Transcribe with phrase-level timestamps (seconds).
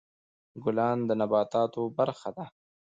[0.63, 2.45] ګلان د نباتاتو برخه ده.